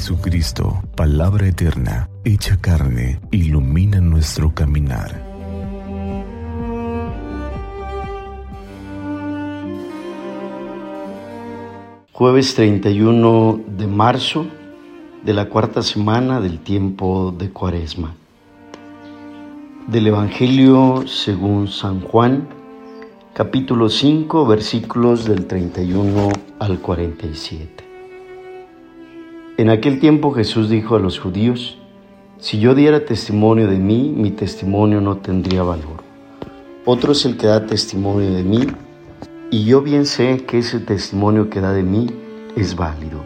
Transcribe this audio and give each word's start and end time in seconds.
Jesucristo, 0.00 0.82
palabra 0.96 1.46
eterna, 1.46 2.08
hecha 2.24 2.56
carne, 2.58 3.20
ilumina 3.32 4.00
nuestro 4.00 4.54
caminar. 4.54 5.22
Jueves 12.14 12.54
31 12.54 13.60
de 13.76 13.86
marzo 13.86 14.46
de 15.22 15.34
la 15.34 15.50
cuarta 15.50 15.82
semana 15.82 16.40
del 16.40 16.60
tiempo 16.60 17.34
de 17.36 17.50
Cuaresma. 17.50 18.14
Del 19.86 20.06
Evangelio 20.06 21.04
según 21.06 21.68
San 21.68 22.00
Juan, 22.00 22.48
capítulo 23.34 23.90
5, 23.90 24.46
versículos 24.46 25.26
del 25.26 25.44
31 25.46 26.30
al 26.58 26.80
47. 26.80 27.89
En 29.60 29.68
aquel 29.68 30.00
tiempo 30.00 30.32
Jesús 30.32 30.70
dijo 30.70 30.96
a 30.96 31.00
los 31.00 31.18
judíos, 31.18 31.76
si 32.38 32.60
yo 32.60 32.74
diera 32.74 33.04
testimonio 33.04 33.68
de 33.68 33.76
mí, 33.76 34.10
mi 34.16 34.30
testimonio 34.30 35.02
no 35.02 35.18
tendría 35.18 35.62
valor. 35.62 36.02
Otro 36.86 37.12
es 37.12 37.26
el 37.26 37.36
que 37.36 37.46
da 37.46 37.66
testimonio 37.66 38.32
de 38.32 38.42
mí, 38.42 38.66
y 39.50 39.64
yo 39.66 39.82
bien 39.82 40.06
sé 40.06 40.46
que 40.46 40.60
ese 40.60 40.80
testimonio 40.80 41.50
que 41.50 41.60
da 41.60 41.74
de 41.74 41.82
mí 41.82 42.06
es 42.56 42.74
válido. 42.74 43.22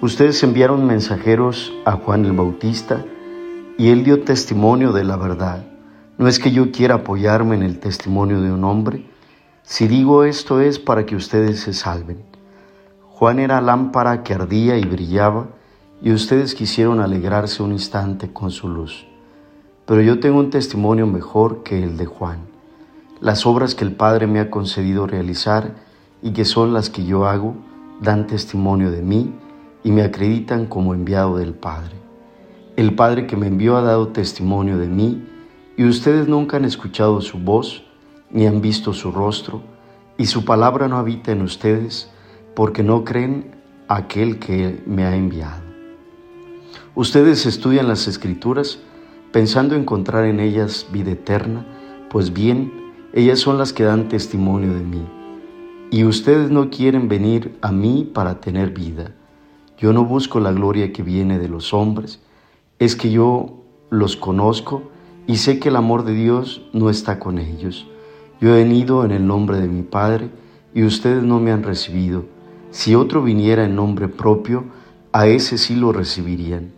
Ustedes 0.00 0.42
enviaron 0.42 0.86
mensajeros 0.86 1.74
a 1.84 1.92
Juan 1.92 2.24
el 2.24 2.32
Bautista, 2.32 3.04
y 3.76 3.90
él 3.90 4.02
dio 4.02 4.22
testimonio 4.22 4.92
de 4.92 5.04
la 5.04 5.18
verdad. 5.18 5.66
No 6.16 6.26
es 6.26 6.38
que 6.38 6.52
yo 6.52 6.72
quiera 6.72 6.94
apoyarme 6.94 7.56
en 7.56 7.64
el 7.64 7.80
testimonio 7.80 8.40
de 8.40 8.50
un 8.50 8.64
hombre, 8.64 9.04
si 9.62 9.88
digo 9.88 10.24
esto 10.24 10.62
es 10.62 10.78
para 10.78 11.04
que 11.04 11.16
ustedes 11.16 11.60
se 11.60 11.74
salven. 11.74 12.30
Juan 13.20 13.38
era 13.38 13.60
lámpara 13.60 14.22
que 14.22 14.32
ardía 14.32 14.78
y 14.78 14.84
brillaba, 14.86 15.48
y 16.00 16.10
ustedes 16.10 16.54
quisieron 16.54 17.00
alegrarse 17.00 17.62
un 17.62 17.72
instante 17.72 18.32
con 18.32 18.50
su 18.50 18.66
luz. 18.66 19.06
Pero 19.84 20.00
yo 20.00 20.20
tengo 20.20 20.38
un 20.38 20.48
testimonio 20.48 21.06
mejor 21.06 21.62
que 21.62 21.84
el 21.84 21.98
de 21.98 22.06
Juan. 22.06 22.38
Las 23.20 23.44
obras 23.44 23.74
que 23.74 23.84
el 23.84 23.94
Padre 23.94 24.26
me 24.26 24.40
ha 24.40 24.50
concedido 24.50 25.06
realizar 25.06 25.74
y 26.22 26.30
que 26.30 26.46
son 26.46 26.72
las 26.72 26.88
que 26.88 27.04
yo 27.04 27.26
hago, 27.26 27.56
dan 28.00 28.26
testimonio 28.26 28.90
de 28.90 29.02
mí 29.02 29.34
y 29.84 29.90
me 29.90 30.00
acreditan 30.00 30.64
como 30.64 30.94
enviado 30.94 31.36
del 31.36 31.52
Padre. 31.52 31.96
El 32.76 32.94
Padre 32.94 33.26
que 33.26 33.36
me 33.36 33.48
envió 33.48 33.76
ha 33.76 33.82
dado 33.82 34.08
testimonio 34.08 34.78
de 34.78 34.88
mí, 34.88 35.28
y 35.76 35.84
ustedes 35.84 36.26
nunca 36.26 36.56
han 36.56 36.64
escuchado 36.64 37.20
su 37.20 37.36
voz, 37.36 37.84
ni 38.30 38.46
han 38.46 38.62
visto 38.62 38.94
su 38.94 39.12
rostro, 39.12 39.60
y 40.16 40.24
su 40.24 40.46
palabra 40.46 40.88
no 40.88 40.96
habita 40.96 41.32
en 41.32 41.42
ustedes, 41.42 42.10
porque 42.54 42.82
no 42.82 43.04
creen 43.04 43.52
aquel 43.88 44.38
que 44.38 44.82
me 44.86 45.04
ha 45.04 45.16
enviado. 45.16 45.62
Ustedes 46.94 47.46
estudian 47.46 47.88
las 47.88 48.08
escrituras 48.08 48.78
pensando 49.32 49.74
encontrar 49.74 50.24
en 50.24 50.40
ellas 50.40 50.86
vida 50.92 51.12
eterna, 51.12 51.66
pues 52.10 52.32
bien, 52.32 52.72
ellas 53.12 53.38
son 53.38 53.58
las 53.58 53.72
que 53.72 53.84
dan 53.84 54.08
testimonio 54.08 54.74
de 54.74 54.82
mí. 54.82 55.06
Y 55.90 56.04
ustedes 56.04 56.50
no 56.50 56.70
quieren 56.70 57.08
venir 57.08 57.58
a 57.62 57.72
mí 57.72 58.08
para 58.12 58.40
tener 58.40 58.70
vida. 58.70 59.14
Yo 59.78 59.92
no 59.92 60.04
busco 60.04 60.40
la 60.40 60.52
gloria 60.52 60.92
que 60.92 61.02
viene 61.02 61.38
de 61.38 61.48
los 61.48 61.72
hombres, 61.72 62.20
es 62.78 62.96
que 62.96 63.10
yo 63.10 63.64
los 63.90 64.16
conozco 64.16 64.90
y 65.26 65.36
sé 65.36 65.58
que 65.58 65.68
el 65.68 65.76
amor 65.76 66.04
de 66.04 66.14
Dios 66.14 66.62
no 66.72 66.90
está 66.90 67.18
con 67.18 67.38
ellos. 67.38 67.86
Yo 68.40 68.54
he 68.54 68.62
venido 68.64 69.04
en 69.04 69.10
el 69.10 69.26
nombre 69.26 69.58
de 69.58 69.68
mi 69.68 69.82
Padre 69.82 70.30
y 70.74 70.84
ustedes 70.84 71.22
no 71.22 71.40
me 71.40 71.52
han 71.52 71.62
recibido 71.62 72.24
si 72.70 72.94
otro 72.94 73.22
viniera 73.22 73.64
en 73.64 73.74
nombre 73.74 74.08
propio, 74.08 74.64
a 75.12 75.26
ese 75.26 75.58
sí 75.58 75.74
lo 75.74 75.92
recibirían. 75.92 76.72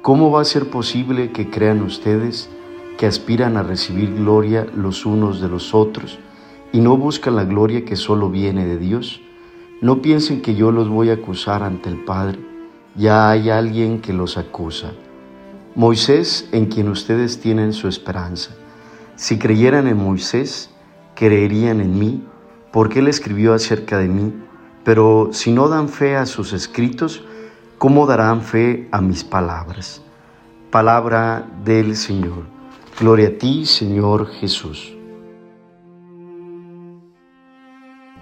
¿Cómo 0.00 0.30
va 0.30 0.42
a 0.42 0.44
ser 0.44 0.70
posible 0.70 1.32
que 1.32 1.50
crean 1.50 1.82
ustedes 1.82 2.48
que 2.98 3.06
aspiran 3.06 3.56
a 3.56 3.64
recibir 3.64 4.14
gloria 4.14 4.66
los 4.76 5.04
unos 5.06 5.40
de 5.40 5.48
los 5.48 5.74
otros 5.74 6.18
y 6.72 6.80
no 6.80 6.96
buscan 6.96 7.34
la 7.34 7.44
gloria 7.44 7.84
que 7.84 7.96
solo 7.96 8.30
viene 8.30 8.64
de 8.66 8.78
Dios? 8.78 9.20
No 9.80 10.02
piensen 10.02 10.40
que 10.40 10.54
yo 10.54 10.70
los 10.70 10.88
voy 10.88 11.10
a 11.10 11.14
acusar 11.14 11.64
ante 11.64 11.88
el 11.88 12.04
Padre, 12.04 12.38
ya 12.94 13.30
hay 13.30 13.50
alguien 13.50 14.00
que 14.00 14.12
los 14.12 14.38
acusa. 14.38 14.92
Moisés, 15.74 16.48
en 16.52 16.66
quien 16.66 16.88
ustedes 16.88 17.40
tienen 17.40 17.72
su 17.72 17.88
esperanza. 17.88 18.52
Si 19.16 19.38
creyeran 19.38 19.88
en 19.88 19.96
Moisés, 19.96 20.70
creerían 21.16 21.80
en 21.80 21.98
mí, 21.98 22.22
porque 22.72 23.00
él 23.00 23.08
escribió 23.08 23.52
acerca 23.52 23.98
de 23.98 24.06
mí 24.06 24.32
pero 24.84 25.30
si 25.32 25.50
no 25.50 25.68
dan 25.68 25.88
fe 25.88 26.16
a 26.16 26.26
sus 26.26 26.52
escritos, 26.52 27.24
¿cómo 27.78 28.06
darán 28.06 28.42
fe 28.42 28.86
a 28.92 29.00
mis 29.00 29.24
palabras? 29.24 30.02
Palabra 30.70 31.46
del 31.64 31.96
Señor. 31.96 32.44
Gloria 33.00 33.28
a 33.28 33.38
ti, 33.38 33.64
Señor 33.64 34.26
Jesús. 34.26 34.94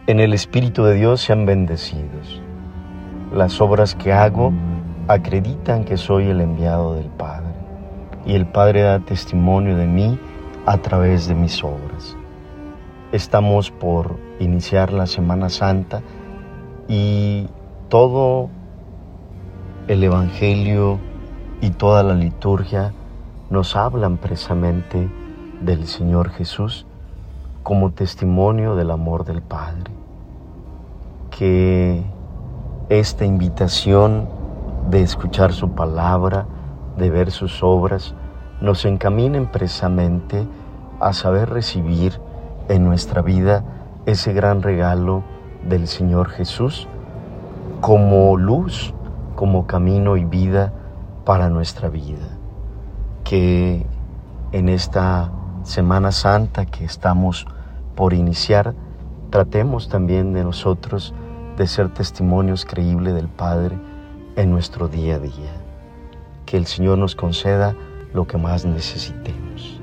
En 0.06 0.20
el 0.20 0.32
Espíritu 0.32 0.84
de 0.84 0.94
Dios 0.94 1.20
sean 1.20 1.46
bendecidos. 1.46 2.40
Las 3.32 3.60
obras 3.60 3.94
que 3.94 4.12
hago 4.12 4.52
acreditan 5.08 5.84
que 5.84 5.96
soy 5.96 6.28
el 6.28 6.40
enviado 6.40 6.94
del 6.94 7.06
Padre, 7.06 7.52
y 8.24 8.34
el 8.34 8.46
Padre 8.46 8.82
da 8.82 9.00
testimonio 9.00 9.76
de 9.76 9.86
mí 9.86 10.18
a 10.66 10.78
través 10.78 11.26
de 11.28 11.34
mis 11.34 11.62
obras. 11.64 12.16
Estamos 13.10 13.70
por 13.70 14.16
iniciar 14.38 14.92
la 14.92 15.06
Semana 15.06 15.48
Santa 15.48 16.02
y 16.94 17.48
todo 17.88 18.50
el 19.88 20.04
Evangelio 20.04 20.98
y 21.62 21.70
toda 21.70 22.02
la 22.02 22.12
liturgia 22.12 22.92
nos 23.48 23.76
hablan 23.76 24.18
precisamente 24.18 25.10
del 25.62 25.86
Señor 25.86 26.28
Jesús 26.28 26.84
como 27.62 27.92
testimonio 27.92 28.76
del 28.76 28.90
amor 28.90 29.24
del 29.24 29.40
Padre. 29.40 29.90
Que 31.30 32.04
esta 32.90 33.24
invitación 33.24 34.28
de 34.90 35.00
escuchar 35.00 35.54
su 35.54 35.70
palabra, 35.70 36.44
de 36.98 37.08
ver 37.08 37.30
sus 37.30 37.62
obras, 37.62 38.14
nos 38.60 38.84
encaminen 38.84 39.50
precisamente 39.50 40.46
a 41.00 41.14
saber 41.14 41.48
recibir 41.48 42.20
en 42.68 42.84
nuestra 42.84 43.22
vida 43.22 43.64
ese 44.04 44.34
gran 44.34 44.60
regalo 44.60 45.31
del 45.68 45.86
Señor 45.86 46.30
Jesús 46.30 46.88
como 47.80 48.36
luz, 48.36 48.94
como 49.34 49.66
camino 49.66 50.16
y 50.16 50.24
vida 50.24 50.72
para 51.24 51.48
nuestra 51.48 51.88
vida. 51.88 52.38
Que 53.24 53.84
en 54.52 54.68
esta 54.68 55.30
Semana 55.64 56.10
Santa 56.12 56.66
que 56.66 56.84
estamos 56.84 57.46
por 57.94 58.14
iniciar, 58.14 58.74
tratemos 59.30 59.88
también 59.88 60.32
de 60.32 60.44
nosotros 60.44 61.14
de 61.56 61.66
ser 61.66 61.88
testimonios 61.88 62.64
creíbles 62.64 63.14
del 63.14 63.28
Padre 63.28 63.78
en 64.36 64.50
nuestro 64.50 64.88
día 64.88 65.16
a 65.16 65.18
día. 65.18 65.52
Que 66.46 66.56
el 66.56 66.66
Señor 66.66 66.98
nos 66.98 67.14
conceda 67.14 67.74
lo 68.12 68.26
que 68.26 68.38
más 68.38 68.64
necesitemos. 68.64 69.80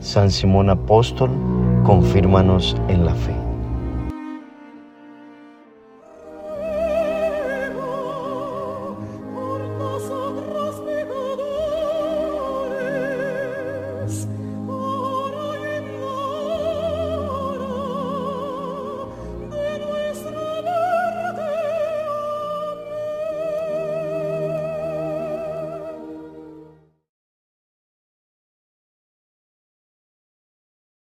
San 0.00 0.30
Simón 0.30 0.70
Apóstol, 0.70 1.30
confírmanos 1.84 2.76
en 2.88 3.04
la 3.04 3.14
fe. 3.14 3.49